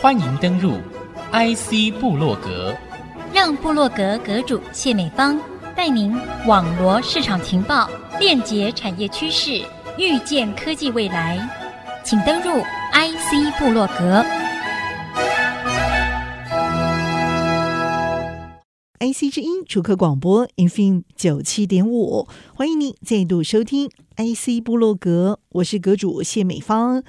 [0.00, 0.78] 欢迎登入
[1.32, 2.74] IC 部落格，
[3.32, 5.40] 让部落格阁主谢美芳
[5.76, 6.12] 带您
[6.46, 7.88] 网罗市场情报，
[8.18, 9.62] 链接产业趋势，
[9.96, 11.38] 预见科技未来。
[12.04, 12.60] 请登入
[12.92, 14.24] IC 部落格。
[18.98, 27.02] IC 之音主客广播 FM 九七点五，欢迎您再度收听 IC 部落格，我是阁主谢美芳。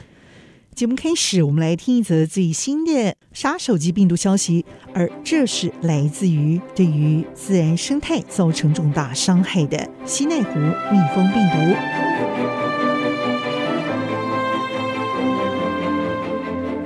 [0.74, 12.93] 节目开始，我们来听一则最新的杀手级病毒消息，而这是来自于对于自然生态造成重大伤害的西奈湖蜜蜂病毒。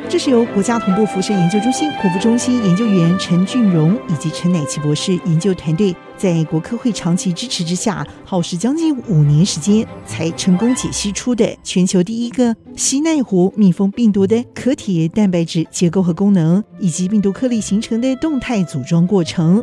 [0.10, 19.62] 这是由国家同步辐射研究中心国服中心研究员陈俊荣以及陈乃奇博士研究团队，在国科会长期支持之下，耗时将近五年时间，才成功解析出的全球第一个西奈湖蜜蜂病毒的壳体蛋白质结构和功能，以及病毒颗粒形成的动态组装过程。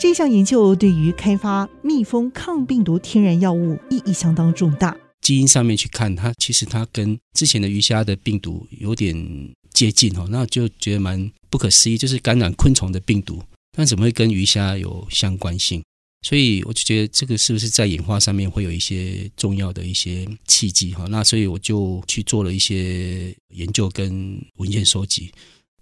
[0.00, 4.96] 这项研究对于开发蜜蜂抗病毒天然药物意义相当重大。
[5.22, 9.50] 基因上面去看，它其实它跟之前的鱼虾的病毒有点。
[9.72, 13.42] 接近哦，那就觉得蛮不可思议，就是感染昆虫的病毒，
[13.74, 15.82] 但怎么会跟鱼虾有相关性？
[16.28, 21.06] 所以我就觉得这个是不是在演化上面会有一些重要的一些契机哈？
[21.08, 25.32] 那所以我就去做了一些研究跟文献收集，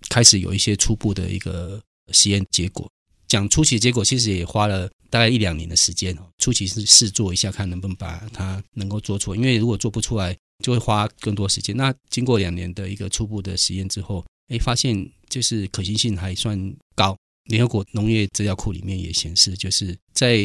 [0.08, 2.88] 开始有一些初步的一个实验结果。
[3.30, 6.22] 讲初期的结果，其实也花了大概一两年的时间哦。
[6.36, 10.36] 初期是试做一下，看能不能把它能够做出来，因为如果做不出来。
[10.62, 11.74] 就会花更多时间。
[11.74, 16.54] 那经过两年的一个初步的实验之后，哎，发现就是可行性还算
[16.94, 17.16] 高。
[17.44, 20.38] 联合国农业资料库里面也显示，就是在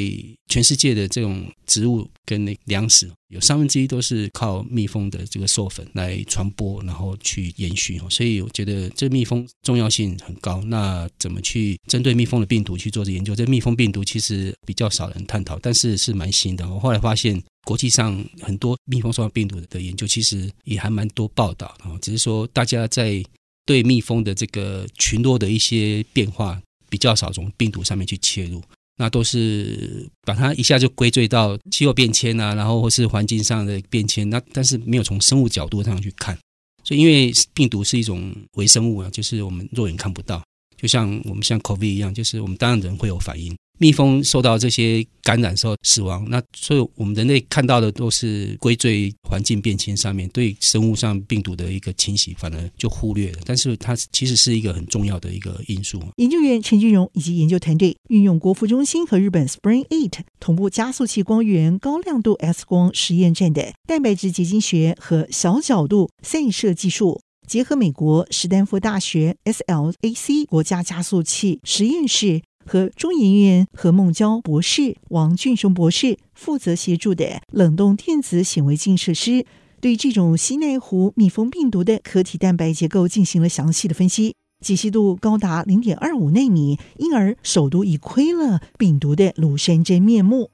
[0.48, 8.00] 全世界的这种植物跟那粮食，有三分之一都是靠蜜蜂的这个授粉来传播，然后去延续。
[8.10, 10.62] 所以我觉得这蜜蜂重要性很高。
[10.68, 13.36] 那怎么去针对蜜蜂的病毒去做这研究？
[13.36, 16.66] 这蜜蜂病毒其实比较少人探讨，但是是蛮新的。
[16.70, 17.44] 我后来发现。
[17.66, 23.26] 国际上很多蜜蜂受到病毒的研究，其实也还蛮多报道，只是说大家在
[23.66, 26.62] 对蜜蜂的这个群落的一些变化
[26.92, 28.62] 比较少从病毒上面去切入，
[28.98, 36.38] 那都是把它一下就归罪到气候变迁啊，然后或是环境上的变迁，那但是没有从生物角度上去看，
[36.84, 40.44] 所以因为病毒是一种微生物啊，就是我们肉眼看不到，
[40.78, 43.56] 就像我们像 COVID 一样，就是我们当然人会有反应。
[43.78, 53.40] 蜜蜂受到这些感染之后死亡，那所以我们人类看到的都是归罪环境变迁上面，对生物上病毒的一个侵袭，反而就忽略了。
[53.44, 56.02] 但是它其实是一个很重要的一个因素。
[56.18, 72.42] 研究员陈俊荣以及研究团队运用国府中心和日本 Spring Eight 同步加速器光源高亮度 X 光实验站的蛋白质结晶学和小角度散射技术，结合美国史丹福大学 SLAC 国家加速器实验室。
[72.66, 79.46] 和中研院何孟娇博士、王俊雄博士负责协助的冷冻电子显微镜设施，
[79.80, 90.50] 对这种西奈湖蜜蜂病毒的壳体蛋白结构进行了详细的分析，解析度高达零点二五奈米，因而首度一窥了病毒的庐山真面目。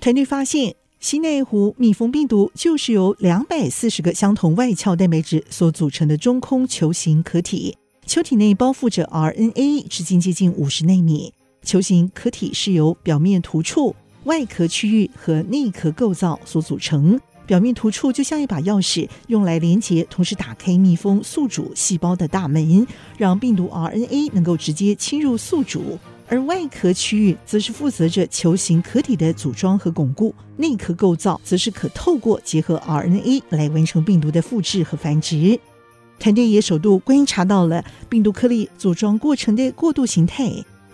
[0.00, 11.32] 团队发现，西奈湖蜜蜂病毒就是由两百四十个相同外壳蛋白质所组成的中空球形壳体，球体内包覆着 RNA，直径接近五十纳米。
[11.62, 17.18] 球形壳体是由表面突触、外壳区域和内壳构造所组成。
[17.44, 22.86] 表面突触就像一把钥匙，用来连接同时打开蜜蜂宿主细胞的大门，
[23.18, 25.98] 让病毒 RNA 能够直接侵入宿主。
[26.28, 35.58] 而外壳区域则是负责着球形壳体的组装和巩固，内壳构造则是可透过结合 RNA 来完成病毒的复制和繁殖。
[36.18, 40.50] 团队也首度观察到了病毒颗粒组装过程的过渡形态。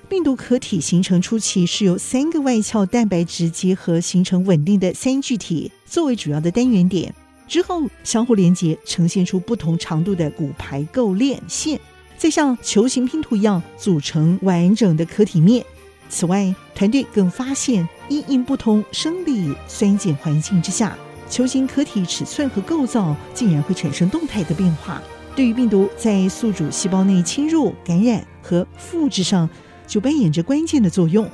[0.08, 7.14] 病毒壳体形成初期是由三个外壳蛋白质结合形成稳定的三聚体作为主要的单元点，
[7.46, 11.78] 之后相互连接，呈现出不同长度的骨排构链线，
[12.16, 15.62] 再像球形拼图一样组成完整的壳体面。
[16.08, 20.96] 此外，团队更发现，因应不同生理酸碱环境之下，
[21.28, 25.02] 球形壳体尺寸和构造竟然会产生动态的变化，
[25.36, 29.46] 对于病毒在宿主细胞内侵入、感染和复制上。
[29.88, 31.28] 就扮演着关键的作用，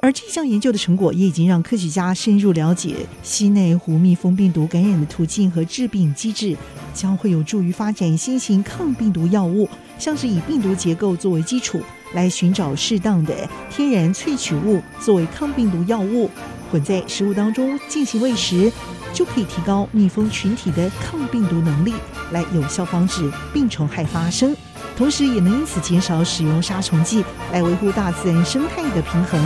[0.00, 6.56] 而这项研究的成果也已经让科学家深入了解西内湖蜜蜂病毒感染的途径和致病机制，
[6.92, 11.80] 将会有助于发展新型抗病毒药物，像是以病毒结构作为基础，
[12.14, 16.28] 来寻找适当的天然萃取物作为抗病毒药物，
[16.70, 18.72] 混在食物当中进行喂食，
[19.12, 21.94] 就可以提高蜜蜂群体的抗病毒能力，
[22.32, 24.54] 来有效防止病虫害发生。
[24.98, 29.40] 同时，也能因此减少使用杀虫剂，来维护大自然生态的平衡。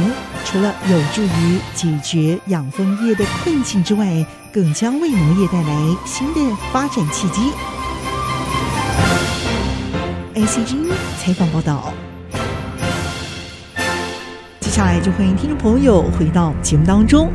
[0.46, 6.40] 除了有助于解决养蜂业的困境之外，更将为农业带来新的
[6.72, 7.52] 发展契机。
[10.34, 10.90] ICG
[11.20, 11.92] 采访报道。
[14.60, 17.30] 接下来就欢迎听众朋友回到节目当中。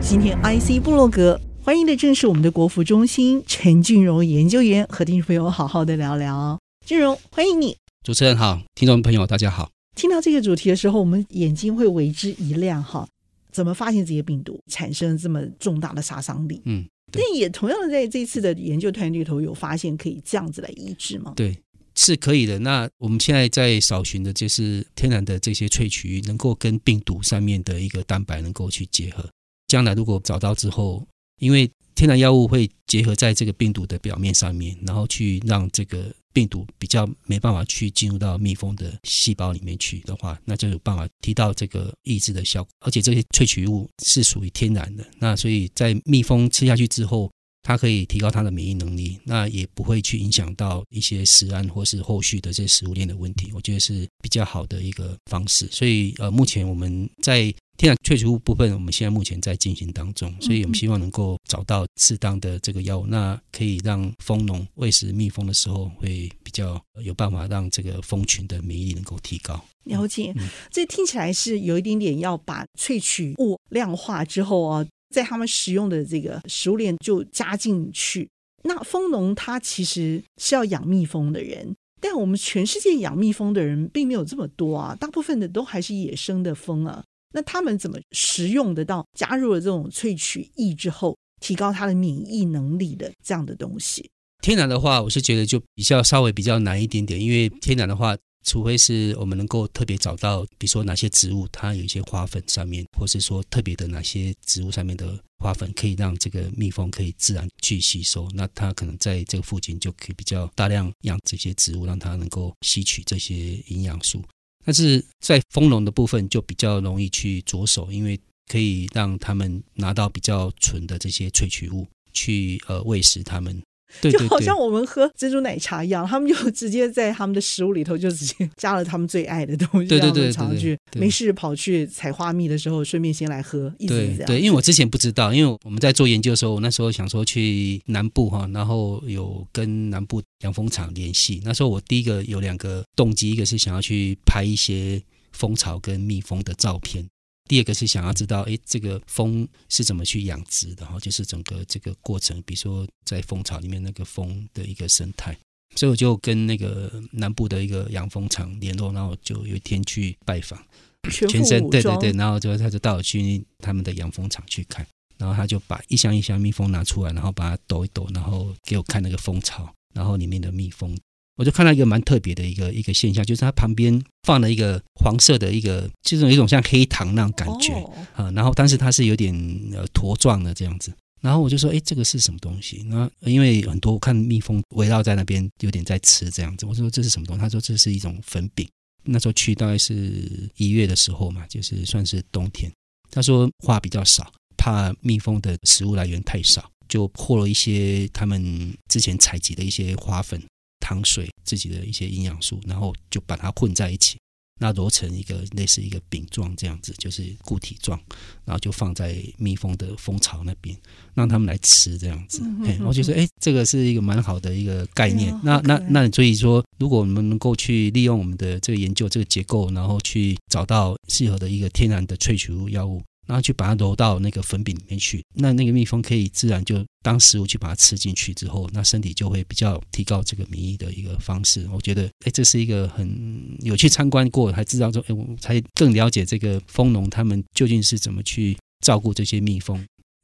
[0.00, 6.59] 今天 IC 部落格欢迎的正是我们的国服中心陈俊荣研究员，和听众朋友好好的聊聊。
[6.90, 7.76] 俊荣，欢迎你。
[8.02, 9.70] 主持人好，听众朋友大家好。
[9.94, 13.06] 听到这个主题的时候，我们眼睛会为之一亮哈。
[13.52, 16.60] 怎么发现这些病毒产生这么重大的杀伤力？
[16.64, 21.32] 嗯，但也同样的在这次的研究团队里头有发现可以这样子来抑制吗？
[21.36, 21.56] 对，
[21.94, 22.58] 是可以的。
[22.58, 29.30] 那我们现在在找寻的就是天然的这些萃取，能够跟病毒上面的一个蛋白能够去结合。
[29.68, 31.06] 将来如果找到之后，
[31.38, 36.12] 因为天然药物会结合在这个病毒的表面上面，然后去让这个。
[36.32, 42.70] 病毒比较没办法去进入到蜜蜂的细胞里面去的话，那就有办法提到这个抑制的效果。
[42.80, 47.30] 而且这些萃取物是属于天然的，那所以在蜜蜂吃下去之后，
[47.70, 53.52] 它可以提高它的免疫能力，那也不会去影响到一些食安或是后续的这些食物链的问题。
[53.54, 55.68] 我觉得是比较好的一个方式。
[55.70, 57.42] 所以呃，目前我们在
[57.78, 69.64] 天然萃取物部分，我们现在目前在进行当中，所以我们希望能够找到适当的这个药物，那可以让蜂农喂食蜜蜂的时候，会比较有办法让这个蜂群的免疫力能够提高。
[69.84, 70.34] 了解，
[70.72, 78.28] 这听起来是有一点点要把萃取物量化之后啊，在他们使用的这个食物链就加进去。
[78.62, 87.02] 那蜂农他其实是要养蜜蜂的人，但我们全世界养蜜蜂的人并没有这么多啊，大部分的都还是野生的蜂啊。
[87.32, 94.10] 那他们怎么食用得到加入了这种萃取液之后，提高它的免疫能力的这样的东西？
[94.42, 114.22] 天然的话，我是觉得就比较稍微比较难一点点，因为天然的话，除非是我们能够特别找到，比如说哪些植物它有一些花粉上面，或是说特别的哪些植物上面的花粉可以让这个蜜蜂可以自然去吸收，那它可能在这个附近就可以比较大量养这些植物，让它能够吸取这些营养素。
[114.64, 118.18] 但是在蜂农的部分就比较容易去着手，因为
[118.50, 123.62] 可以让他们拿到比较纯的这些萃取物去呃喂食他们。
[124.00, 134.26] 对对对，就好像我们喝珍珠奶茶一样，他们就直接在他们的食物里头就直接加了他们最爱的东西，对对对，常去没事跑去采花蜜的时候，顺便先来喝，一直这样。
[134.26, 141.40] 对，因为我之前不知道，因为我们在做研究的时候，我那时候想说去南部哈，然后有跟南部养蜂场联系。
[141.44, 145.00] 那时候我第一个有两个动机，一个是想要去拍一些
[145.32, 147.06] 蜂巢跟蜜蜂的照片。
[147.50, 155.36] 第二个是想要知道，哎，这个蜂是怎么去养殖的哈，就是整个这个过程，比如说在蜂巢里面那个蜂的一个生态，
[155.74, 160.64] 所以我就跟那个南部的一个养蜂场联络，然后就有一天去拜访，
[161.10, 164.86] 全身对对对，然后就他就带我去他们的养蜂场去看，
[165.18, 170.96] 然后他就把一箱一箱蜜蜂拿出来，然后把它抖一抖，然后给我看那个蜂巢，然后里面的蜜蜂。
[171.36, 177.72] 我就看到一个蛮特别的一个一个现象，就是它旁边放了一个黄色的一个，就是有一种像黑糖那种感觉
[178.14, 178.32] 啊、哦。
[178.34, 179.34] 然后，但是它是有点
[179.72, 180.92] 呃坨状的这样子。
[181.22, 182.82] 然后我就说，哎，这个是什么东西？
[182.86, 186.66] 那因为很多我看蜜蜂围绕在那边，有点在吃这样子。
[186.66, 187.40] 我说这是什么东西？
[187.40, 188.68] 他说这是一种粉饼。
[189.04, 192.70] 那时候去大概是一月的时候嘛，就是算是冬天。
[193.10, 200.42] 他说花比较少，怕蜜蜂的食物来源太少，就破了一些他们之前采集的一些花粉。
[200.90, 204.18] 糖水自己的一些营养素，然后就把它混在一起，
[204.58, 207.96] 那揉成一个类似一个饼状这样子，就是固体状，
[208.44, 210.76] 然后就放在蜜蜂的蜂巢那边，
[211.14, 212.42] 让他们来吃这样子。
[212.42, 215.32] 嗯、我觉得哎，这个是一个蛮好的一个概念。
[215.32, 223.00] 哎、那那那所以说，如果我们能够去利用我们的这个研究这个结构，然后去找到适合的一个天然的萃取物药物。
[223.30, 231.64] 然后去把它揉到那个粉饼里面去，那那个蜜蜂可以自然就当食物去把它吃进去之后，那身体就会比较提高这个免疫的一个方式。
[231.72, 239.78] 我觉得，哎，这是一个很有去参观过，还知道说，哎，我才更了解这个蜂农他们究竟是怎么去照顾这些蜜蜂。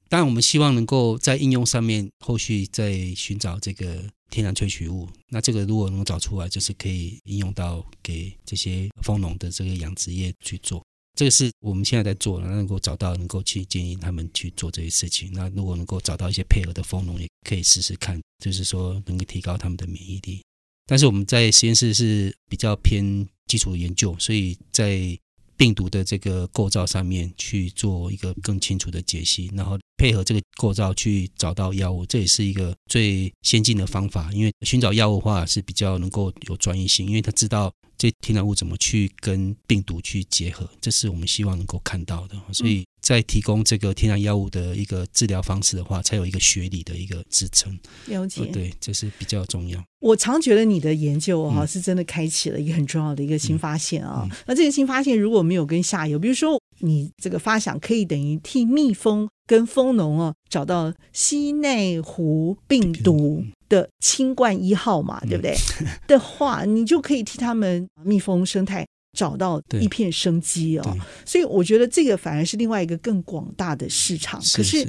[0.09, 5.09] 当然，我们希望能够在应用上面后续再寻找这个天然萃取物。
[5.29, 10.85] 那这个如果能找出来，就是可以应用到给这些蜂农的这个养殖业去做。
[11.17, 15.33] 这个是我们现在在做的，能够找到能够去建议他们去做这些事情。
[15.33, 20.43] 那如果能够找到一些配合的蜂农，也可以试试看，就是说能够提高他们的免疫力。
[20.85, 25.19] 但是我们在实验室是比较偏基础研究，所以在
[25.57, 34.31] 病毒的这个构造上面去做一个更清楚的解析，然后配合这个构造去找到药物，这也是一个最先进的方法。
[34.35, 42.37] 因为寻找药物的话是比较能够有专业性，因为他知道这天然物怎么去跟病毒去结合，这是我们希望能够看到的。
[42.53, 47.79] 所以在提供这个天然药物的一个治疗方式的话，才有一个学理的一个支撑。
[48.07, 49.83] 了解，对，这是比较重要。
[50.01, 54.29] 我常觉得你的研究哈，是真的开启了一个很重要的一个新发现啊。
[54.47, 65.55] 那这个新发现如果没有跟下游，比如说你这个发想可以等于替蜜蜂跟蜂农啊找到西内湖病毒的清冠一号嘛，对不对？
[66.07, 70.97] 的话，你就可以替他们蜜蜂生态找到一片生机哦。
[71.25, 74.41] 所以我觉得这个反而是另外一个更广大的市场。
[74.55, 74.87] 可是。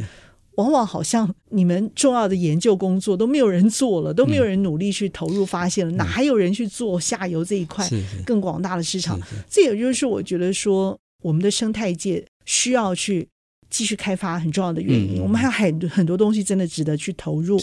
[0.58, 7.88] 往往好像你们重要的研究工作都没有人做了，都没有人努力去投入发现了，嗯、哪还有人去做下游这一块
[8.26, 9.20] 更广大的市场？
[9.48, 13.28] 这也就是我觉得说，我们的生态界需要去
[13.70, 15.20] 继续开发很重要的原因。
[15.20, 17.60] 嗯、我们还有很多很多东西真的值得去投入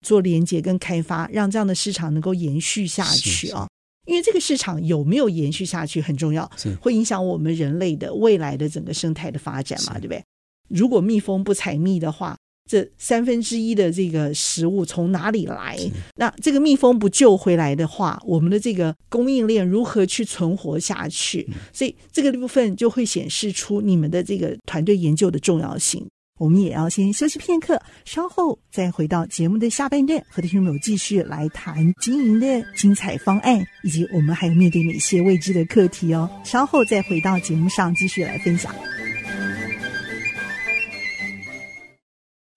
[0.00, 3.66] 做连接跟开发，让这样的市场能够延续下去啊！
[4.06, 10.22] 因为这个市场有没有延续下去很重要，会影响我们人类的未来的整个生态的发展嘛，对不对？
[10.68, 12.36] 如果蜜蜂不采蜜的话，
[12.70, 15.78] 这三分之一的这个食物从哪里来？
[16.16, 21.48] 那这个蜜蜂不救回来的话，我们的这个供应链如何去存活下去？
[21.72, 26.06] 所以这个部分就会显示出你们的这个团队研究的重要性。
[26.40, 36.28] 我们也要先休息片刻，稍后再回到节目的下半段，和听众朋友继续来谈经营的精彩方案，以及我们还有面对哪些未知的课题哦。
[36.42, 38.74] 稍后再回到节目上继续来分享。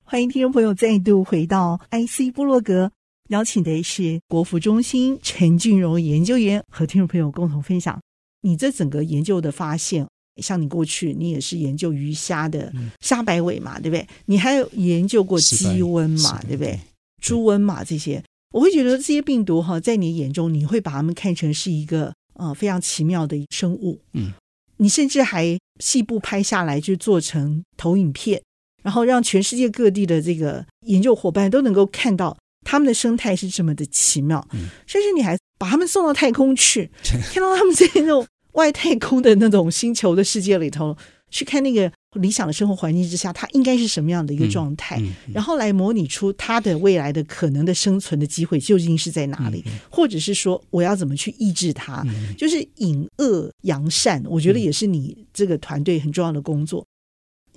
[0.10, 2.90] 欢迎听众朋友再度回到 IC 部落格，
[3.28, 8.00] 邀请的是国服中心陈俊荣研究员，和听众朋友共同分享
[8.40, 10.08] 你这整个研究的发现。
[10.42, 12.72] 像你过去，你也是研究鱼虾的
[13.02, 14.08] 虾白尾嘛，对不对？
[14.28, 16.80] 你还有研究过鸡瘟嘛，对不对？
[17.22, 24.00] 猪瘟嘛，这些，我会觉得这些病毒哈，在你眼中，你会把它们看成是一个呃非常奇妙的生物。
[24.14, 24.32] 嗯，
[24.78, 28.42] 你甚至还细部拍下来，就做成投影片。
[28.88, 40.96] 然后让全世界各地的这个研究伙伴都能够看到他们的生态是这么的奇妙，嗯、甚至你还把他们送到太空去， 看到他们在那种外太空的那种星球的世界里头，
[41.30, 45.14] 去看那个理想的生活环境之下，它应该是什么样的一个状态，嗯嗯。
[45.28, 56.86] 嗯、然后来模拟出它的未来的可能的生存的机会究竟是在哪里，或者是说我要怎么去抑制它，嗯、就是引恶扬善，我觉得也是你这个团队很重要的工作。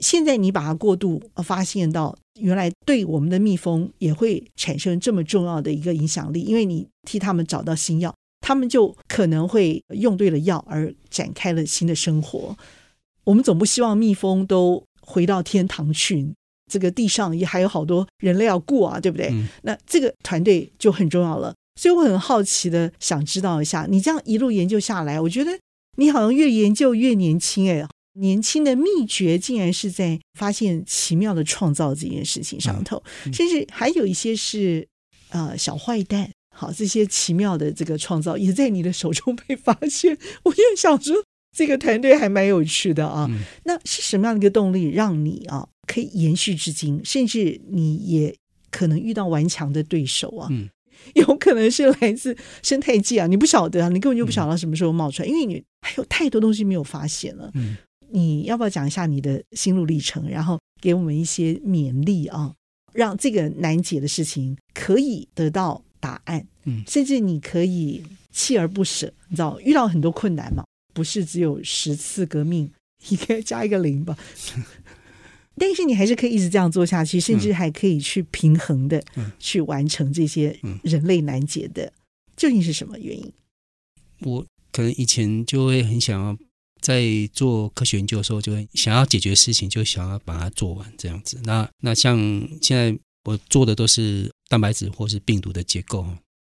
[0.01, 12.57] 现在你把它过度发现到，原来对我们的蜜蜂也会产生这么重要的一个影响力，因为你替他们找到新药，他们就可能会用对了药而展开了新的生活。
[13.25, 16.33] 我们总不希望蜜蜂都回到天堂去，
[16.73, 19.29] 这个地上也还有好多人类要过啊，对不对？
[19.31, 21.55] 嗯、那这个团队就很重要了。
[21.79, 25.59] 所以我很好奇的想知道一下，你这样一路研究下来，我觉得
[25.99, 27.87] 你好像越研究越年轻哎。
[28.21, 34.87] 年轻的秘诀竟然是在发现奇妙的创造这件事情上头，甚至还有一些是
[35.31, 40.17] 呃小坏蛋，好，这些奇妙的这个创造也在你的手中被发现。
[40.45, 41.17] 我也想说，
[41.57, 43.27] 这个团队还蛮有趣的啊。
[43.31, 47.01] 嗯、那是什么样的一个动力让你啊可以延续至今？
[47.03, 48.37] 甚至你也
[48.71, 50.69] 可能遇到顽强的对手啊，嗯、
[51.15, 57.51] 有可能是来自生态界啊，你不晓得啊，你根本就不晓得什么时候冒出来，嗯、因为你还有太多东西没有发现了。
[57.55, 57.77] 嗯
[58.13, 62.55] 你要不要讲一下你的心路历程，然后给我们一些勉励啊，
[62.93, 66.47] 让这个难解的事情可以得到答案。
[66.65, 68.03] 嗯，甚至你可以
[68.35, 72.71] 锲而不舍，你知道遇到很多困难嘛，不是只有十次革命，
[73.09, 74.17] 应该加一个零吧？
[75.57, 79.03] 但是你还是可以一直这样做下去，甚至还可以去平衡的
[79.39, 81.93] 去完成这些人类难解的，
[82.37, 83.33] 究竟是什么原因？
[84.21, 86.37] 我可能以前就会很想要。
[86.81, 91.41] 在做科学研究的时候，就会想要解决事情，就想要把它做完这样子。
[91.45, 92.19] 那那像
[92.61, 96.07] 现在我做的都是蛋白质或是病毒的结构，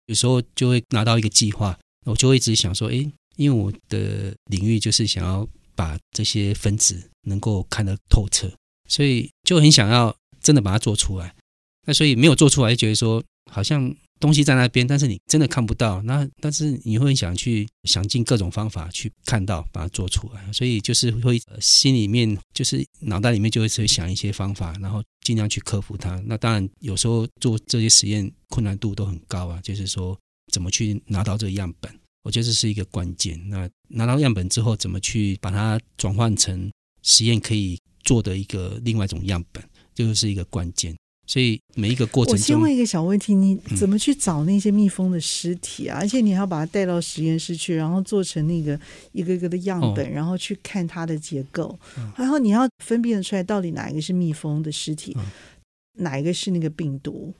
[0.07, 8.51] 有时候就会拿到一个计划，我就会一直想说，诶，因为我的领域就是想要把这些分子能够看得透彻，
[8.89, 11.33] 所以就很想要真的把它做出来。
[11.85, 13.95] 那所以没有做出来，就觉得说好像。
[14.19, 16.01] 东西在那边，但是你真的看不到。
[16.03, 20.51] 那但是你会想去想尽各种方法去看到，把它做出来。
[20.53, 26.21] 所以就是会心里面就是脑袋里面就会去想一些方法，然后尽量去克服它。
[26.25, 30.17] 那当然有时候做这些实验困难度都很高啊，就是说
[30.51, 31.91] 怎么去拿到这个样本，
[32.23, 33.39] 我觉得这是一个关键。
[33.49, 36.71] 那拿到样本之后，怎么去把它转换成
[37.03, 39.61] 实验可以做的一个另外一种样本，
[39.93, 40.95] 这就是一个关键。
[41.27, 45.97] 所以每一个过程中，我先问一个小问题：你怎么去找那些蜜蜂的尸体啊？
[45.97, 48.79] 嗯、而且你还要把它带到实验室去，然后做成那个
[49.11, 55.25] 一个一个的样本，哦、然后去看它的结构，嗯、然后你要分辨得出来到底哪一个是蜜蜂的尸体，嗯、
[55.97, 57.33] 哪一个是那个病毒。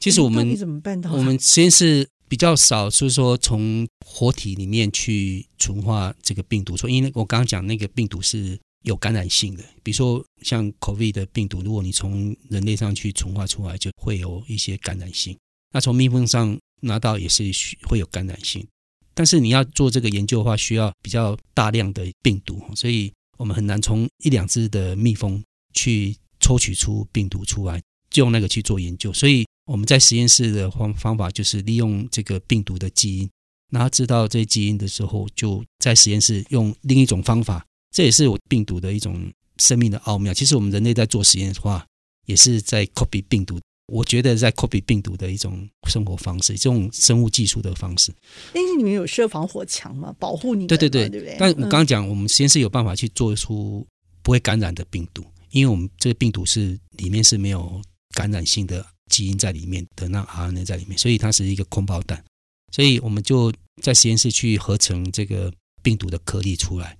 [0.00, 1.12] 其实我们你怎么办到？
[1.12, 6.76] 我们实验室比较少，就是说从活体里面去纯化这个病毒。
[6.76, 8.58] 说，因为我刚刚讲那个病毒是。
[8.82, 15.36] 有感染性的，比如说像 COVID 的病毒，如果你从人类上去纯化出来，就会有一些感染性。
[15.72, 17.44] 那从蜜蜂上拿到也是
[17.82, 18.66] 会有感染性，
[19.14, 25.42] 但是你要做这个研究的话，需要比较大量的病毒，所以我们很难从一两只的蜜蜂
[25.74, 29.12] 去抽取出病毒出来，就用那个去做研究。
[29.12, 33.30] 所以我们在实验室的方方法就是利用这个病毒的基因，
[33.70, 37.64] 然后知道这基因的时候，就在实验室用另一种方法。
[37.90, 40.32] 这也是我病毒的一种生命的奥妙。
[40.32, 41.84] 其实我们人类在做实验的话，
[42.26, 43.58] 也是在 copy 病毒。
[43.92, 48.14] 我觉得在 copy 病毒的一种生活方式，这种生物技术的方式。
[48.52, 50.14] 但是你们有设防火墙吗？
[50.16, 50.68] 保护你们？
[50.68, 51.36] 对对对，对不对？
[51.40, 53.84] 但我刚刚讲，我们实验室有办法去做出
[54.22, 57.82] 不会感染的病毒，因为我们这个病毒是里面是没有
[58.14, 62.22] 感染性的基因在里面的，那 RNA 在里面，所以它是一个空包弹。
[62.70, 66.96] 所以我们就在实验室去合成这个病毒的颗粒出来。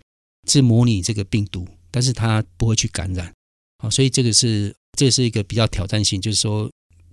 [0.50, 3.32] 是模拟这个病毒，但是它不会去感染，
[3.78, 6.70] 好，所以这个是这是一个比较挑战性，就是说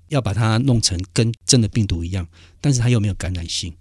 [0.07, 2.27] 要把它弄成跟真的病毒一样，
[2.59, 3.71] 但是它又没有感染性，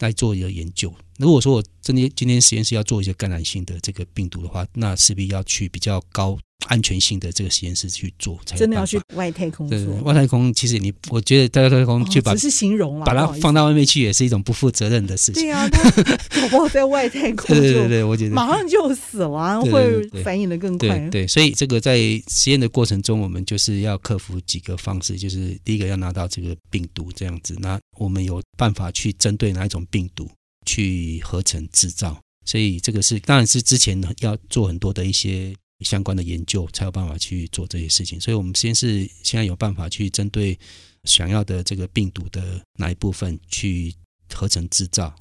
[0.00, 0.94] 来做一个研究。
[1.18, 6.38] 如果说我今天今天实验室要做一些感染性的这个病毒的话，那势必要去比较高。
[6.66, 9.94] 安全性的这个实验室去做，才真的要去外太空做。
[10.02, 15.42] 外太空其实你，我觉得在外太空去把、哦、只是形容了，把它放到外面去也是一种不负责任的事情。
[15.42, 20.98] 对啊，搞不好在外太空， 对对对，我觉得马上就死了，会反应的更快。
[21.10, 30.30] 对，所以这个在实验的过程中，我们就是要克服几个方式，就是第一个要拿到这个病毒这样子，那我们有办法去针对哪一种病毒
[30.66, 35.54] 去合成制造，所以这个是当然是之前要做很多的一些。
[35.82, 40.58] 相关的研究才有办法去做这些事情，所以我们实验室现在有办法去针对
[41.04, 43.94] 想要的这个病毒的哪一部分去
[44.32, 45.14] 合成制造。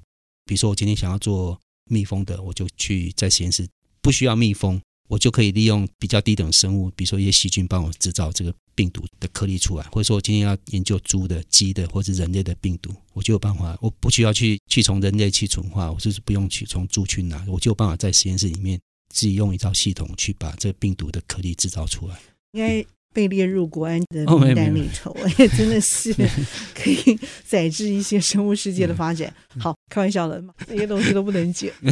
[0.45, 3.67] 比如说，我今天想要做蜜蜂的，我就去在实验室
[4.01, 9.83] 不需要蜜蜂，我就可以利用比较低等生物，比如说一些细菌帮我制造这个病毒的颗粒出来。
[9.85, 18.79] 或者说，我今天要研究猪的、鸡的或者人类的病毒，我就有办法，我不需要去去从人类去纯化，我就是不用去从猪去拿，我就有办法在实验室里面。
[19.11, 22.19] 自己用一套系统去把这病毒的颗粒制造出来，
[22.53, 26.11] 应该被列入国安的名单里头， 也、哦、真的是
[26.73, 29.31] 可以载制一些生物世界的发展。
[29.55, 31.71] 嗯、好，开玩笑的，这些东西都不能解。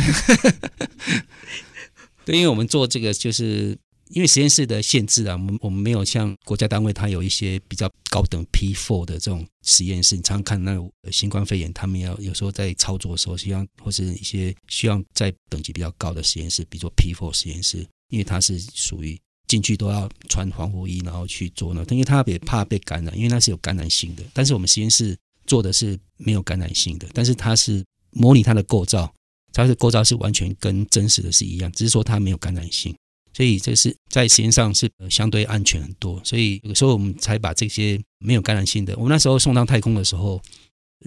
[2.25, 3.77] 对，因为我们做这个就是。
[4.10, 10.15] 因为实验室的限制啊，我们我们没有像国家单位，它有一些比较高等 P4 的这种实验室。
[10.15, 10.76] 你常常看那
[11.12, 21.86] 新冠肺炎，他们要有时候在操作的时候，需要或是一些需要在等级比较高的实验室，比如说 P4 实验室，因为它是属于进去都要穿防护衣，然后去做呢。
[21.89, 24.24] 因为它也怕被感染，因为它是有感染性的。
[24.34, 29.13] 但是我们实验室做的是没有感染性的，但是它是模拟它的构造，
[29.54, 32.95] 它的构造是完全跟真实的是一样，只是说它没有感染性。
[33.39, 40.41] 所以这是在实验上是相对安全很多，所以有时候我们才把这些没有感染性的，我们那时候送到太空的时候，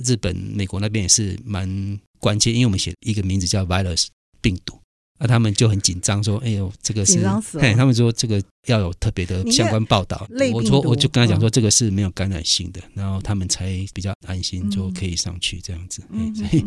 [0.03, 4.07] 日本、美国那边也是蛮关键，因为我们写一个名字叫 virus
[4.41, 4.79] 病毒。
[5.19, 7.23] 那他们就很紧张，说：“哎呦，这个是……
[7.61, 12.81] 嘿，他们说这个要有特别的相关报道。”我说：“我就跟他讲说，这个是没有感染性的。
[12.81, 16.03] 嗯”然后他们才比较安心，就可以上去这样子。
[16.11, 16.65] 嗯，所以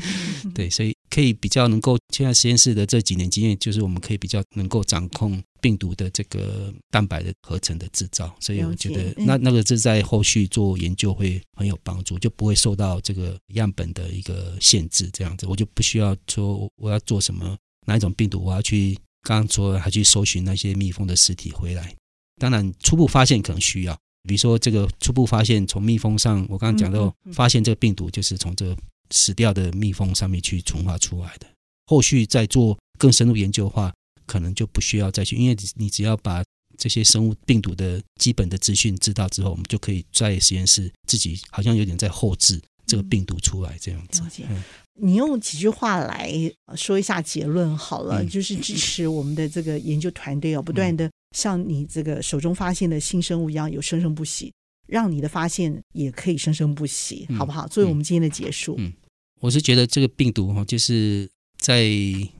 [0.54, 8.32] 对，所以可以比较能够现在实验室的这几年经验，就是我们可以比较能够掌控病毒的这个蛋白的合成的制造。
[8.40, 15.10] 所以我觉得那那个是在后续做研究会很有帮助，就不会受到这个样本的一个限制。
[15.12, 17.58] 这样子，我就不需要说我要做什么。
[17.88, 18.44] 哪一种病毒？
[18.44, 21.96] 我要去刚刚说还去搜寻那些蜜蜂的尸体回来。
[22.40, 23.98] 当然，初步发现可能需要，
[24.28, 28.78] 比如说这个初步发现从蜜蜂上，我刚刚讲到发现这个病毒就是从这个
[29.12, 31.48] 死掉的蜜蜂上面去纯化出来的。
[31.86, 33.94] 后续再做更深入研究的话，
[34.26, 36.44] 可能就不需要再去，因为你只要把
[36.78, 44.22] 这些生物病毒的基本的资讯知道之后，我们就可以在实验室自己好像有点在后置这个病毒出来这样子。
[44.50, 44.64] 嗯
[44.98, 46.32] 你用几句话来
[46.74, 54.54] 说一下结论好了，嗯、就是支持我们的这个研究团队哦，不断的像你这个手中发现的新生物一样有生生不息，
[54.88, 57.68] 让你的发现也可以生生不息，好不好？
[57.68, 58.76] 作为我们今天的结束。
[58.78, 58.88] 嗯。
[58.88, 58.94] 嗯
[59.42, 61.90] 我是觉得这个病毒哈，就是在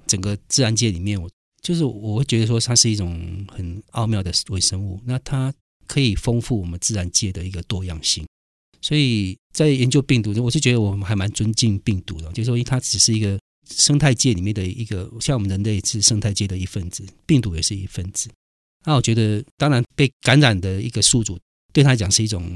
[0.08, 1.30] 整个自然界里面，我
[1.66, 5.52] 就是我会觉得说它是一种很奥妙的微生物，那它
[5.88, 8.24] 可以丰富我们自然界的一个多样性。
[8.82, 18.30] 所以在研究病毒，我是觉得我们还蛮尊敬病毒的，就是说它只是一个生态界里面的一个，像我们人类是生态界的一份子，病毒也是一份子。
[18.86, 21.40] 那我觉得，当然被感染的一个宿主。
[21.74, 22.50] 对他来讲是一种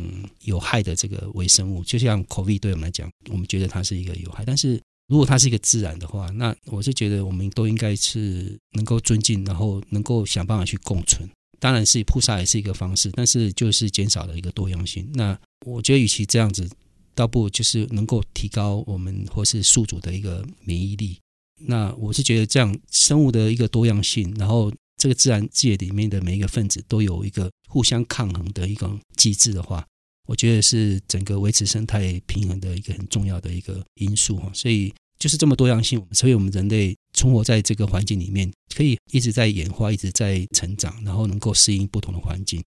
[0.44, 4.46] 有害的这个微生物，就像 COVID 对我们来讲，我们觉得它是一个有害。
[4.46, 11.28] 但是如果它是一个自然的话，那我是觉得我们都应该是能够尊敬，然后能够想办法去共存。
[11.60, 15.10] 当然是扑杀也是一个方式，但是就是减少了一个多样性。
[15.14, 16.70] 那我觉得与其这样子，
[17.14, 21.18] 倒不就是能够提高我们或是宿主的一个免疫力。
[21.66, 24.72] 那我是觉得这样生物的一个多样性，然后。
[25.02, 29.88] 这个自然界里面的每一个分子都有一个互相抗衡的一个机制的话，
[30.30, 34.52] 我觉得是整个维持生态平衡的一个很重要的一个因素哈。
[34.54, 42.64] 所以就是这么多样性，所以我们人类存活在这个环境里面，可以一直在演化，一直在成长，然后能够适应不同的环境。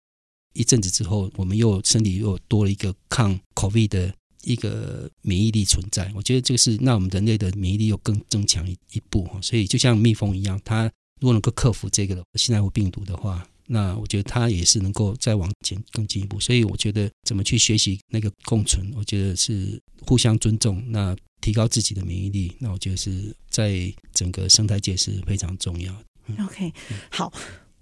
[0.54, 6.12] 一阵子之后，我们又身体又多了一个抗 COVID 的一个免疫力存在。
[6.16, 9.40] 我觉得这个是那我们人类的免疫力又更增强一一步哈。
[9.40, 10.90] 所以就像蜜蜂一样，它。
[11.20, 16.38] 如果能够克服这个新来活病毒的话，那我觉得他也是能够再往前更进一步。
[16.38, 26.04] 所以我觉得怎么去学习那个共存，我觉得是互相尊重，那提高自己的免疫力，那我觉得是在整个生态界是非常重要的。
[26.26, 26.72] 嗯、OK，
[27.10, 27.32] 好，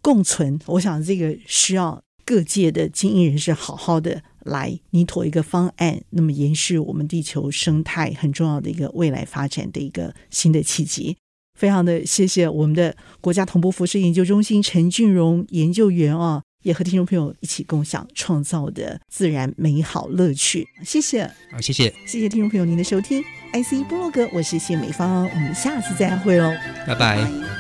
[0.01, 11.17] 共存，我想这个需要各界的精英人士好好的来拟妥一个方案，那么延续我们地球生态很重要的一个未来发展的一个新的契机。
[11.61, 20.67] 非常的谢谢我们的国家同步辐射研究中心陈俊荣研究员啊，也和听众朋友一起共享创造的自然美好乐趣。
[20.83, 26.51] 谢谢，好，谢谢，谢谢听众朋友您的收听，IC 部落格，我是谢美芳，我们下次再会喽，
[26.87, 27.19] 拜拜。
[27.19, 27.60] 拜拜。